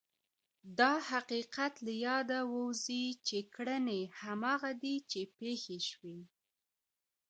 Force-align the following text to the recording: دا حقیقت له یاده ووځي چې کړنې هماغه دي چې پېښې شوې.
دا 0.79 0.91
حقیقت 1.09 1.73
له 1.85 1.93
یاده 2.07 2.39
ووځي 2.51 3.05
چې 3.27 3.37
کړنې 3.55 4.01
هماغه 4.21 4.71
دي 4.83 4.95
چې 5.09 5.21
پېښې 5.37 5.77
شوې. 5.89 6.19